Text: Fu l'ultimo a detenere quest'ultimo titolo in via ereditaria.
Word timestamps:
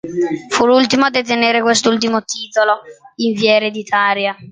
Fu 0.49 0.65
l'ultimo 0.65 1.05
a 1.05 1.09
detenere 1.11 1.61
quest'ultimo 1.61 2.23
titolo 2.23 2.79
in 3.17 3.33
via 3.35 3.57
ereditaria. 3.57 4.35